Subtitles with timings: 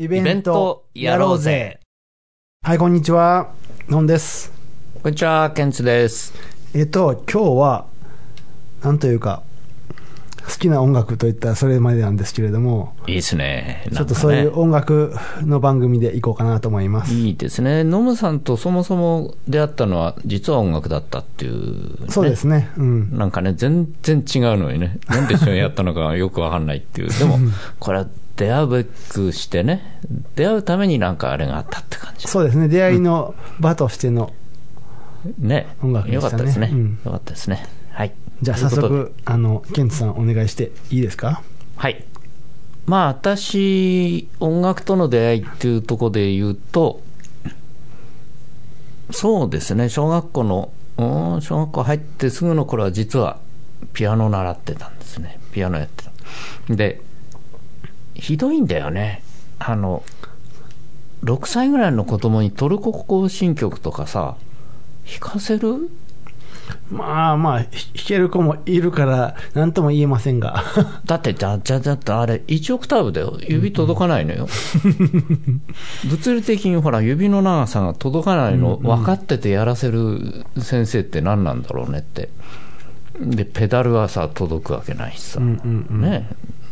[0.00, 1.80] イベントやろうぜ。
[2.62, 3.52] はい、こんにちは。
[3.88, 4.52] のんです。
[5.02, 6.34] こんにちは、ケンツです。
[6.72, 7.86] えっと、今日は、
[8.84, 9.42] なんというか、
[10.48, 13.88] 好きな音楽といったらそれまでなんですけれども、いいですね。
[13.92, 17.12] ちょっとそういう音楽の番組でいこうかなと思います。
[17.12, 17.82] いいですね。
[17.82, 22.06] ノムさんとそもそも出会ったのは、実は音楽だったっていう、ね。
[22.08, 22.70] そうですね。
[22.76, 23.18] うん。
[23.18, 27.08] なんかね、全然違うのにね、なんで一緒にやったのかよくわかんないっていう。
[27.10, 27.36] でも、
[27.80, 28.06] これは
[28.38, 30.00] 出会うべくしてね、
[30.36, 32.26] 出会うためになんかあれがあったって感じ。
[32.28, 32.68] そうですね。
[32.68, 34.32] 出会いの場としての、
[35.38, 35.66] ね。
[35.82, 36.70] 音楽でよしたねかったですね。
[36.72, 37.66] うんよかったですね。
[37.90, 38.14] はい。
[38.40, 41.42] じゃあ早速、あの、ケンツさんお願いしていいですか？
[41.76, 42.04] はい。
[42.86, 47.02] まあ、私、音楽との出会いっていうところで言うと、
[49.10, 53.38] そうですね、小学校の、うん小学校入ってすぐの頃は実は
[53.92, 55.38] ピアノ習ってたんですね。
[55.52, 56.12] ピアノやってた。
[56.74, 57.00] で、
[58.18, 59.22] ひどいんだよね。
[59.58, 60.02] あの、
[61.24, 64.36] 6歳ぐらいの子供にトルコ行進曲とかさ、
[65.06, 65.90] 弾かせる？
[66.90, 70.62] まあまあ、ひ弾ける子もいるから、なんとも言えませんが。
[71.06, 73.38] だって、じゃじゃじゃって、あれ、1オクターブだよ。
[73.40, 74.48] 指届かないのよ。
[76.10, 82.28] 物理的にほら、指の長さが届かないの分かっててやらせる先生って何なんだろうねって。
[83.20, 85.40] で、ペダルはさ、届くわけないしさ。
[85.40, 86.28] ね。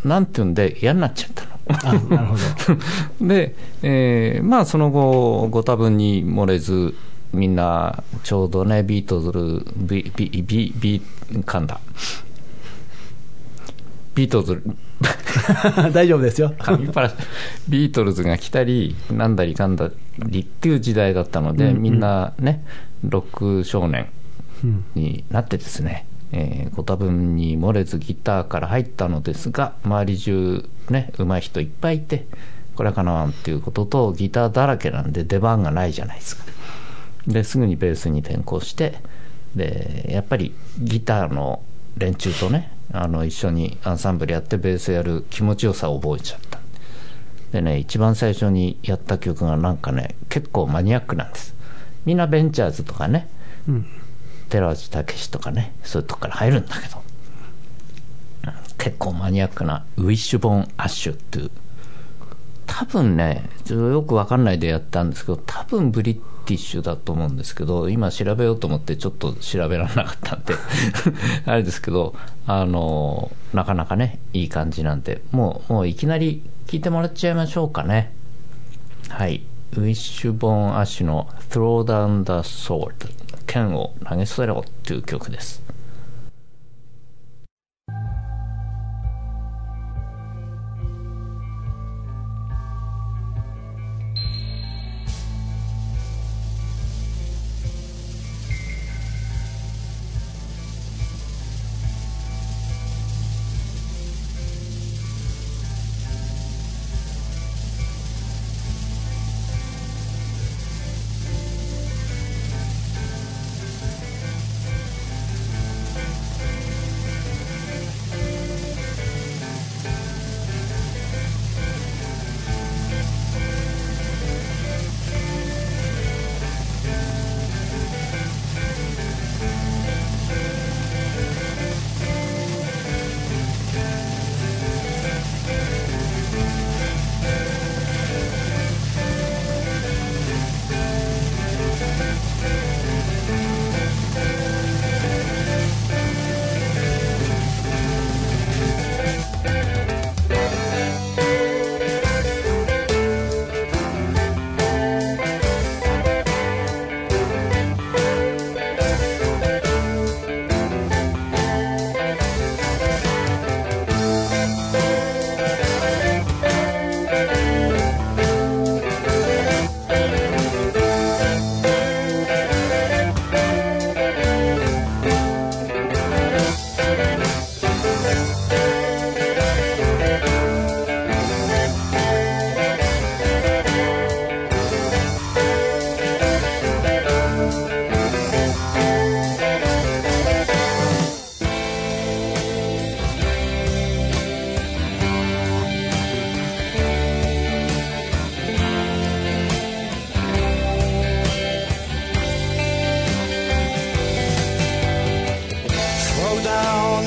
[0.06, 1.44] なんていうんで、嫌になっちゃった
[1.90, 2.08] の。
[2.10, 2.38] なるほど。
[3.26, 6.94] で、えーまあその後、ご多分に漏れず、
[7.32, 11.02] みんな、ちょうどね、ビートルズ、ビ、ビ、ビ、ビ、
[11.44, 11.80] 噛んだ。
[14.14, 14.62] ビートルズ、
[15.92, 16.54] 大丈夫ですよ。
[17.68, 22.64] ビートルズが来たり、なんだりかんだりっていう時代だったので、みんなね、
[23.04, 24.06] ロック少年
[24.94, 32.26] になってですね、えーご多分に漏れずギターから入ったのですが、周り中ね、上手い人いっぱいいて、
[32.74, 36.44] これはかなわんっていうことと、ギターだらけなんで出番がないじゃないですか。
[37.26, 39.00] で、すぐにベースに転向して、
[39.54, 41.62] で、やっぱりギターの
[41.96, 46.60] 連中とね、あの、一緒にアンサンブルやってベースやる気持ちよさを覚えちゃった。
[47.52, 51.54] でね、一番最初にやった曲がなんかね、結構マニアックなんです。
[52.04, 53.28] みんなベンチャーズとかね、
[53.66, 53.86] うん
[54.48, 57.02] 寺内武とかね、そういうとこから入るんだけど、
[58.78, 61.50] 結構マニアックなウィッシュボーンアッシュっていう、
[62.66, 70.54] 多分ね、ちょっとよくわかんないでやったんですけど、多分ブリティッシュだと思うんですけど、今調べようと思ってちょっと調べられなかったんで、
[71.46, 72.14] あれですけど、
[72.46, 78.12] あの、なかなかね、いい感じなんで、もう、もういきなり聞いてもらっちゃいましょうかね。
[79.08, 79.42] はい。
[79.72, 85.62] ウィッシュボーンアッシュの Throw Down the Sword 剣を投げ捨てろっていう曲です。「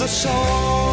[0.09, 0.88] 手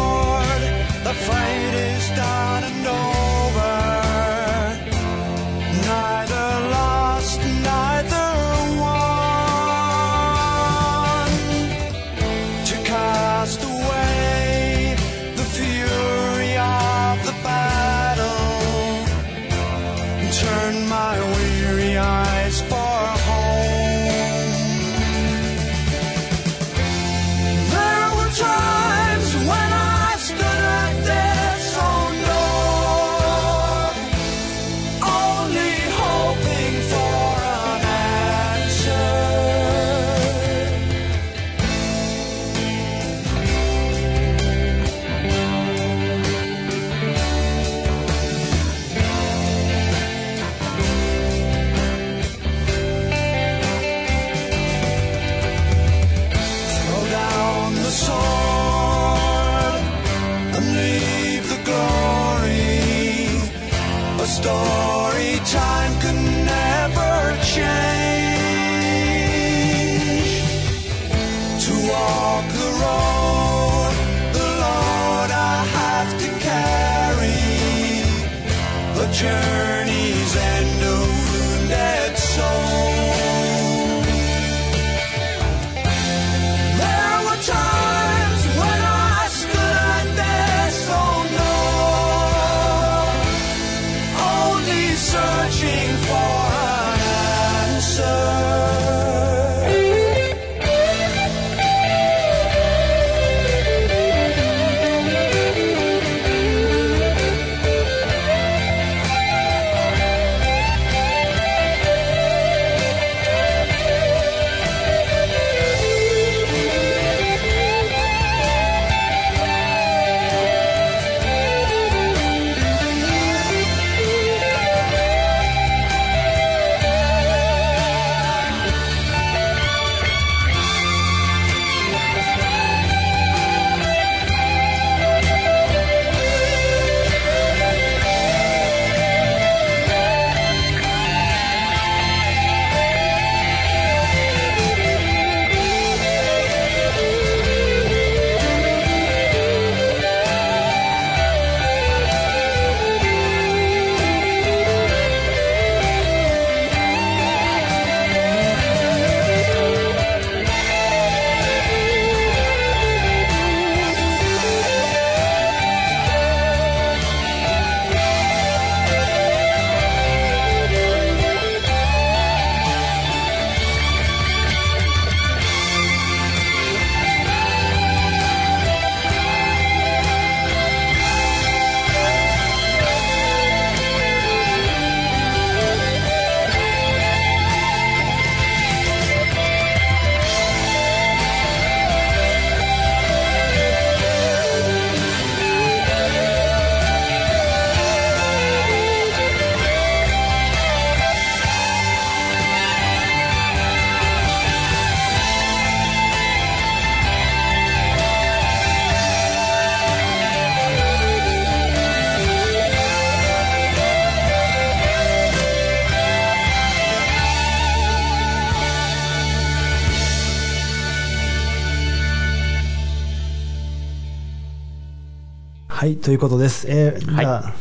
[225.87, 226.67] はい、ということです。
[226.69, 227.25] えーはい。
[227.25, 227.53] じゃあ、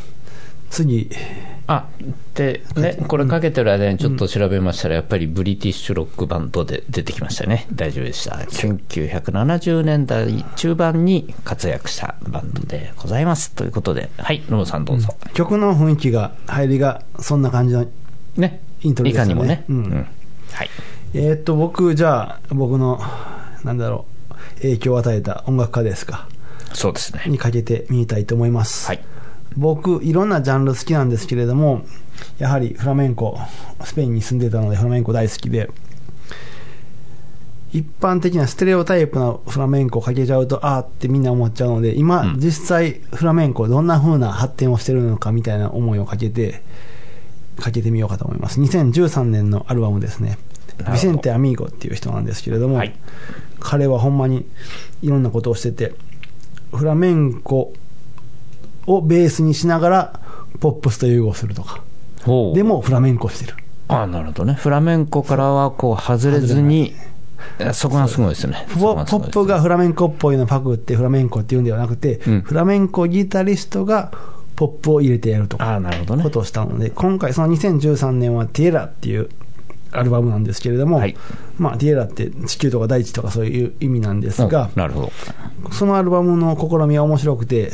[0.68, 1.08] 次、
[1.68, 1.86] あ
[2.34, 13.52] でね、これかけてる間にちょっと調べましたら、やっぱりブリティッシュロックバンドで出てきましたね、大丈夫でした、1970年代中盤に活躍したバンドでございます。
[13.52, 15.14] ということで、はい、ノブさん、どうぞ。
[15.34, 17.86] 曲の雰囲気が、入りが、そんな感じの、
[18.36, 19.44] ね、イントロいですよね。
[19.44, 20.06] かにもね、うん。
[20.50, 20.70] はい、
[21.14, 23.00] えーっと、僕、じゃあ、僕の、
[23.62, 24.16] なんだろう、
[24.62, 26.26] 影響を与えた音楽家ですか、
[26.76, 28.86] そうですね、にかけてみたいと思います。
[28.86, 29.00] はい、
[29.56, 31.86] 僕、いろんなジャンル好きなんですけれども、
[32.38, 33.38] やはりフラメンコ、
[33.82, 35.70] スペインに住んでたのでフラメンコ大好きで、
[37.72, 46.62] 一般的なステレオタイプなフラメンコをかけちゃうと、あーってみんな思っちゃうので、今、うん実際フラメンコどんな風な発展をしてるのかみたいな思いをかけて、
[47.58, 48.60] かけてみようかと思います。
[48.60, 50.36] 2013年のアルバムですね。
[50.92, 52.94] ビセンテ・アミーゴっていう人なんですけれども、はい
[53.58, 54.46] 彼はほんまに
[55.02, 55.94] いろんなことをしてて、
[56.72, 57.72] フラメンコ
[58.86, 60.20] をベースにしながら、
[60.60, 61.82] ポップスと融合するとか。
[62.54, 63.56] でもフラメンコしてる。
[63.88, 66.94] あなるほどね、フラメンコからはこう外れずに、
[67.72, 68.66] そこがすごいですね。
[68.74, 74.10] ポポップがフラメンコっぽいのパクってフラメンコっていうんではなくて、うんフラメンコギタリストが
[74.56, 76.30] ポップを入れてやるとああ、なるほどねこ。
[76.30, 79.28] とをしたので、今回その2013年はティエラっていう
[79.92, 81.16] アルバムなんですけれども、はい
[81.58, 85.12] まあティエラって地球とか大地とかそういう意味なんですが、なるほど。
[85.72, 87.72] そのアルバムの試みは面白くて、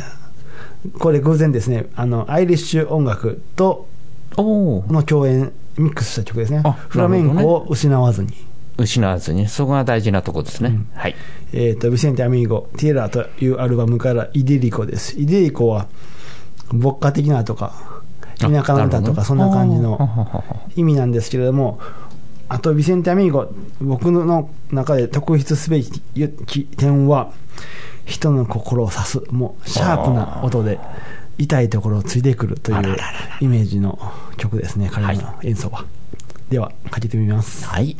[0.98, 3.88] これ偶然ですね、あの、アイリッシュ音楽と。
[4.36, 6.72] の共演、ミックスした曲ですねあ。
[6.72, 8.32] フラメンコを失わずに。
[8.78, 10.78] 失わずに、そこが大事なとこですね。
[10.94, 11.14] はい。
[11.52, 15.18] えっ、と、ビセンテ・アミーゴ、ティエラというアルバムからイディリコです。
[15.20, 15.88] イディリコは、
[16.72, 17.91] 牧歌的なとか、
[18.48, 19.98] 田舎の歌とかそんな感じの
[20.76, 21.80] 意味なんですけれども
[22.48, 27.32] あとビセンテ・アミーゴ僕の中で特筆すべき点は
[28.04, 30.78] 人の心を刺すもうシャープな音で
[31.38, 32.96] 痛いところをついてくるという
[33.40, 33.98] イメージの
[34.36, 35.86] 曲ですね彼の演奏は、
[36.50, 37.66] ではかけてみます。
[37.66, 37.96] はい。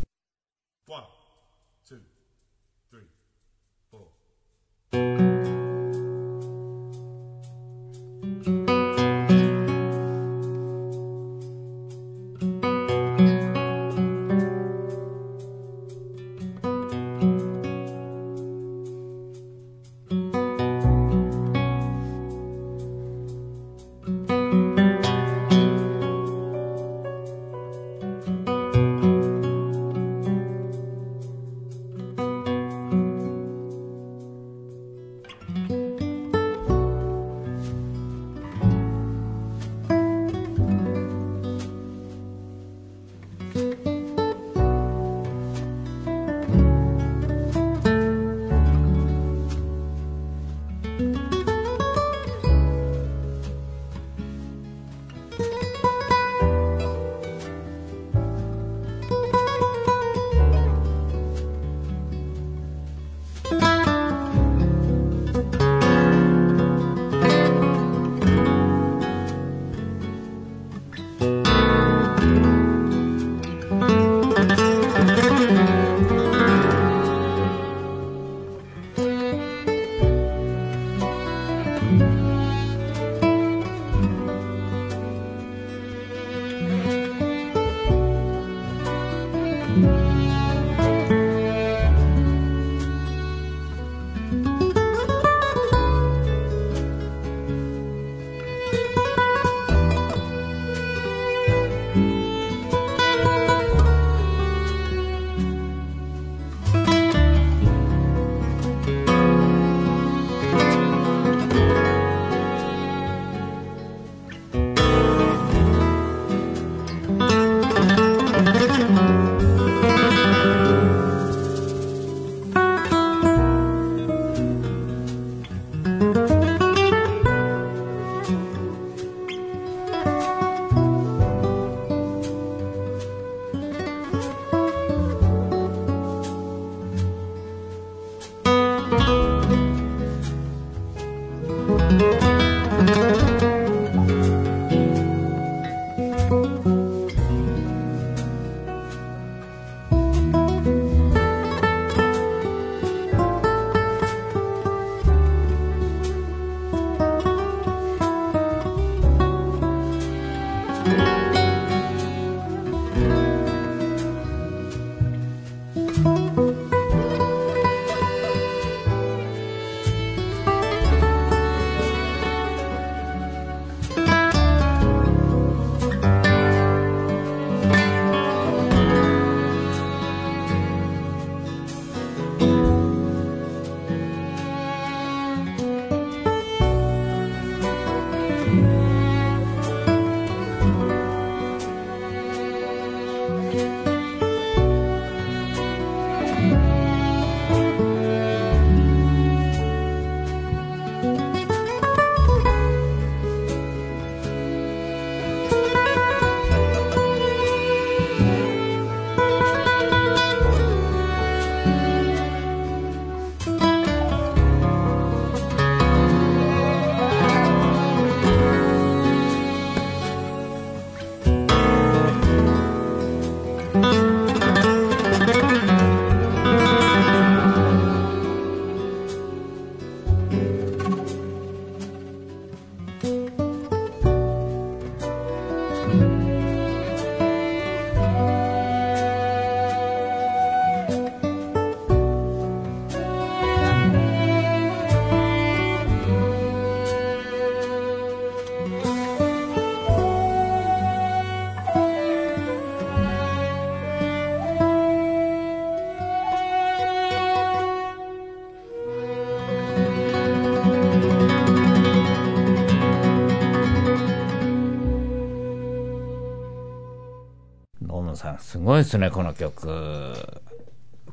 [268.93, 270.15] ですね、この曲。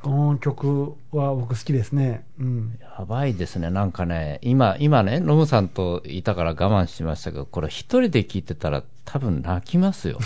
[0.01, 2.25] この曲は僕好きですね。
[2.38, 2.77] うん。
[2.81, 3.69] やばいですね。
[3.69, 10.19] なんかね、今、今ね、ノムさんといたから我慢しましたけど、これ一人で聴いてたら多分泣きますよ。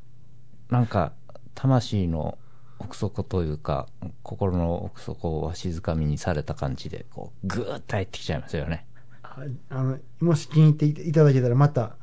[0.70, 1.12] なんか、
[1.54, 2.38] 魂の
[2.78, 3.88] 奥底というか、
[4.22, 8.86] 心の奥底をわしづかみにされた感じで、こう、ぐーっと入ってきちゃいますよね。
[9.22, 11.96] はいあの、もし気に入っていただけたらまた、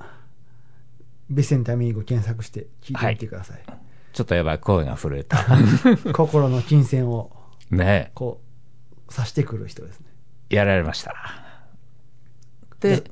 [1.31, 3.63] ベセンタミーゴ検索して聞いてみてください。
[4.13, 5.43] ちょっとやばい、声が震えた。
[6.13, 7.31] 心の金銭を、
[7.71, 8.41] ねこ
[9.09, 10.07] う、刺してくる人ですね。
[10.49, 11.15] やられました。
[12.79, 13.03] で、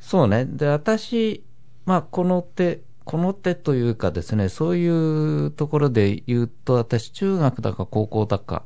[0.00, 0.44] そうね。
[0.44, 1.44] で、私、
[1.86, 8.64] まあ、この手、この手というかですね、そういうところで言うと、私、中学だか高校だか、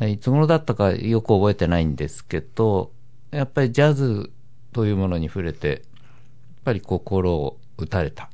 [0.00, 2.92] いつ頃だったかよく覚えてないんですけど、
[3.30, 4.30] やっぱりジャズ
[4.72, 5.78] というものに触れて、やっ
[6.64, 8.30] ぱり心を打たれた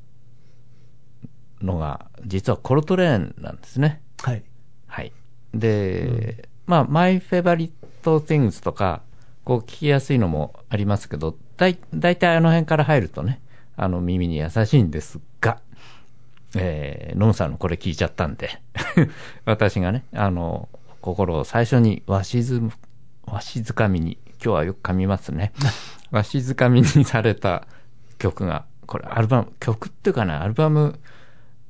[1.62, 4.00] のが、実はコルトレーンなんですね。
[4.22, 4.42] はい。
[4.86, 5.12] はい。
[5.54, 7.70] で、まあ、マイフェバリッ
[8.02, 9.02] ト・ティングスとか、
[9.44, 13.40] こう聞きやすいのもありますけど、だい、だいたいあの辺から入るとね、
[13.76, 15.60] あの耳に優しいんですが、
[16.54, 18.60] えー、ノムさんのこれ聞いちゃったんで、
[19.46, 20.68] 私がね、あの、
[21.00, 22.60] 心を最初にわしず、
[23.24, 25.52] わしづかみに、今日はよく噛みますね。
[26.10, 27.66] わしづかみにされた
[28.18, 30.98] 曲が、これアルバム、曲っていうかな、アルバム、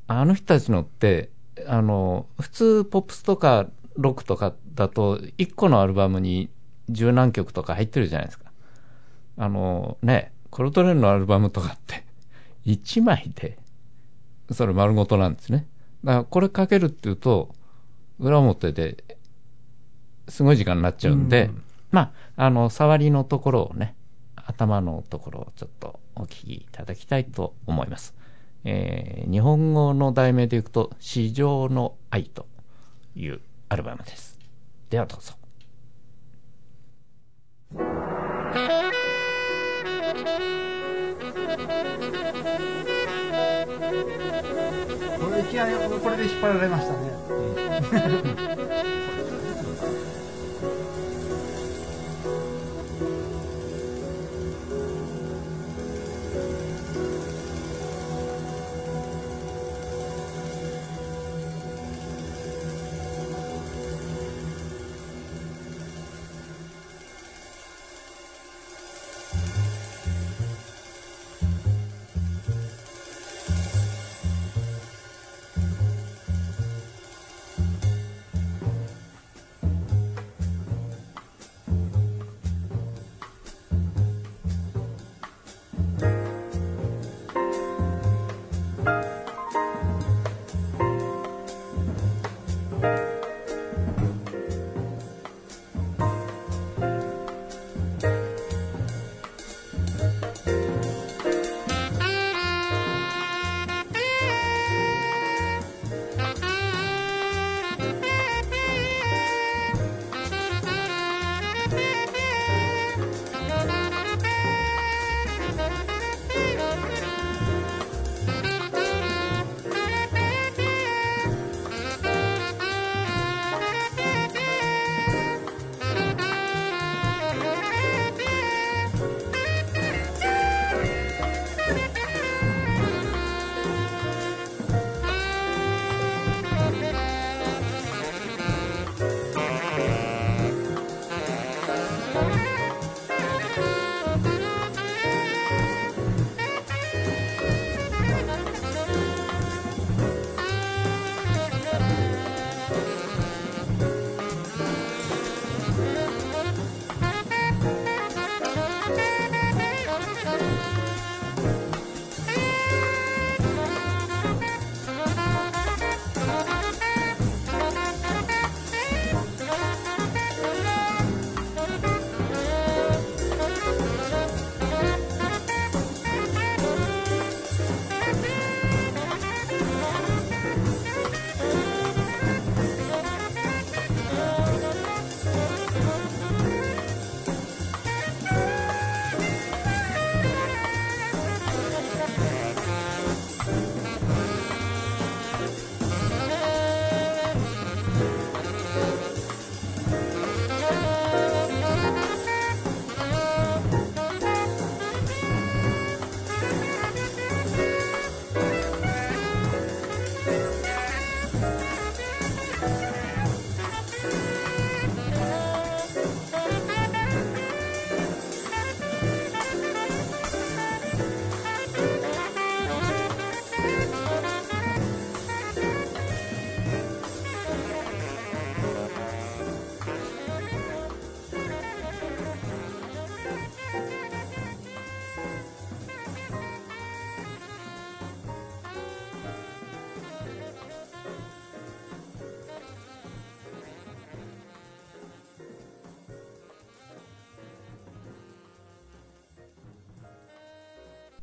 [0.08, 1.30] あの人たちのって、
[1.66, 6.50] あの、普通ポップスとかロックとかだと、一個のアルバムに
[6.88, 8.50] 十何曲とか入ってるじゃないですか。
[9.36, 12.04] あの、ね、コルトレーンのアルバムとかって、
[12.64, 13.58] 一枚で、
[14.50, 15.68] それ丸ごとなんですね。
[16.02, 17.54] だからこれかけるっていうと、
[18.18, 19.04] 裏表で、
[20.28, 23.94] すごい時間になっちゃうんで、うんまあ、あの、触りのところをね、
[24.36, 28.14] 頭のところをちょっとお聞きいただきたいと思います。
[28.64, 32.46] えー日本語の題名でいくと、市場の愛と
[33.14, 34.38] いうアルバムです。
[34.88, 35.34] ではどうぞ。
[37.70, 37.78] こ
[45.34, 46.92] れいきなりこれで引っ張られました
[48.54, 48.58] ね。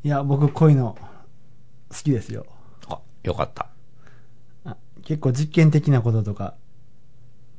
[0.06, 0.96] いや、僕こういうの
[1.90, 2.46] 好きですよ。
[2.88, 3.70] あ、よかった。
[4.64, 6.54] あ結構実験的なこととか、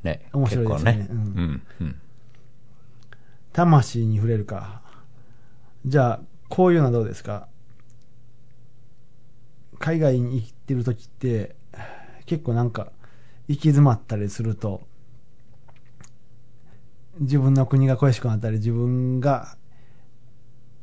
[0.05, 0.29] ね。
[0.33, 1.63] 面白いですね結構うんうん。
[1.81, 2.01] うん。
[3.53, 4.81] 魂に触れるか。
[5.85, 7.49] じゃあ、こういうのはどうですか？
[9.81, 11.57] 海外に行ってる時って、
[12.27, 12.93] 結構なんか、
[13.49, 14.87] 行き詰まったりすると、
[17.19, 19.57] 自分の国が恋しくなったり、自分が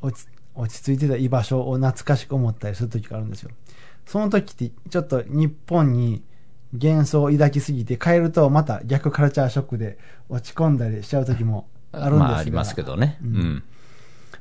[0.01, 3.51] 落ち落ち着いてた居場所を懐かしく思ったりする時があるんですよ。
[4.05, 6.23] その時って、ちょっと日本に
[6.73, 9.97] 幻想を抱きすぎて帰るとまた逆カルチャーショックで
[10.29, 13.19] 落ち込んだりしちゃう時もあるんですがまあ、ありますけどね。
[13.23, 13.63] ううんん。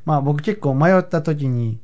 [0.05, 1.79] まあ僕結構迷った時に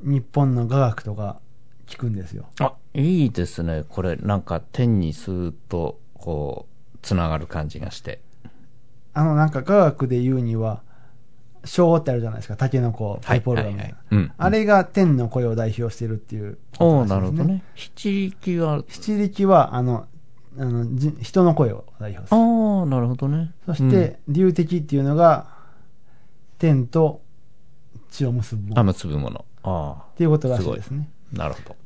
[0.00, 1.40] 日本の雅楽とか
[1.86, 2.46] 聞くんですよ。
[2.60, 3.84] あ、いいですね。
[3.88, 8.20] これ、なんか天にスーッと、こう、つながる感じがして。
[9.14, 10.82] あのなんか雅楽で言うには、
[11.64, 12.56] 章ってあるじゃないですか。
[12.56, 13.96] タケノコ、パイポールガみたいな。
[14.10, 14.32] うん。
[14.36, 17.44] あれが天の声を代表してるっていうおおなるほど。
[17.44, 17.62] ね。
[17.74, 20.06] 七力は、七力は、あの、
[20.58, 22.42] あのじ人の声を代表すある。
[22.42, 23.52] あ、なるほどね。
[23.66, 25.46] そして、流的っていうのが、
[26.58, 27.22] 天と
[28.10, 29.44] 血を結ぶもうん、あ、のっ結ぶもの。
[29.64, 31.08] あていうことらしいですね。
[31.34, 31.76] あ、なるほど。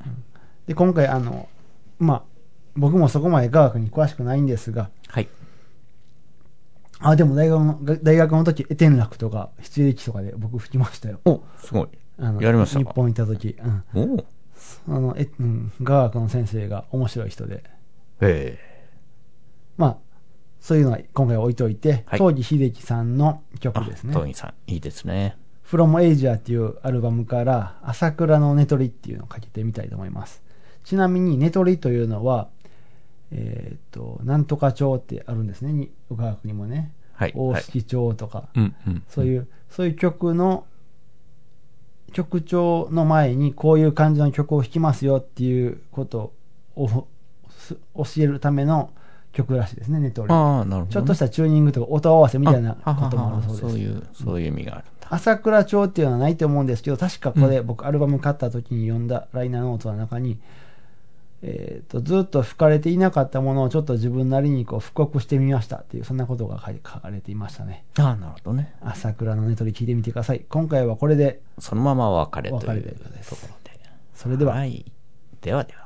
[0.67, 1.49] で、今回、あの、
[1.99, 2.23] まあ、
[2.75, 5.29] 僕もそこまで雅楽に詳しくないんですが、はい。
[7.01, 11.21] あ、でも大学の、大学の時、エテン楽とか、七力とかで僕吹きましたよ。
[11.25, 11.89] お、すごい。
[12.19, 12.91] あのやりましたか？
[12.91, 13.85] 日本行った時、うん。
[13.95, 14.27] おお
[14.89, 17.63] あの、え、うん、雅楽の先生が面白い人で、
[18.21, 18.59] え
[19.77, 19.97] まあ、
[20.61, 24.15] そういうのは今回置いといて、はい当時秀樹さんのえ曲ですね。
[24.15, 25.37] トミーさん、いいですね。
[25.69, 30.43] From Asia っていうアルバムから、朝倉のネトリっていうのをかけてみたいと思います。
[30.85, 32.49] ちなみに、ネトリというのは、
[33.33, 36.93] えーっと、なんとか町ってあるんですね、に雅楽にもね。
[37.13, 37.31] はい。
[37.31, 37.33] はい。
[37.37, 39.03] 大式町とか、うん、うん。
[39.09, 40.67] そういう、そういう曲の、
[42.13, 46.33] 曲調の前にこういう感じの曲を弾きますよっていうこと
[46.75, 47.07] を
[47.51, 48.91] す教えるための
[49.33, 50.33] 曲らしいですね、ネトリ。
[50.33, 50.87] ああ、なるほど、ね。
[50.91, 53.61] ちょっとしたチューニングとか音合わせみたいなあこともあるそうです。
[53.61, 55.09] そういう、そういう意味があるんだ。
[55.11, 60.39] 朝倉町っていうのはないと思うんですけど、確かこれ、僕アルバム買った時に読んだライナーノートの中に、
[61.43, 68.75] えー、とずっと吹かれていなかったものをちょっと自分なりにこう復刻してみましたっていうそんなことが書かれていましたねああ、なるほどね。
[68.81, 73.67] 朝倉のネトリ聞いてみてください今回はこれでそのままお別れというということですところで。
[74.17, 74.91] それでは、はい。
[75.43, 75.86] ではでは。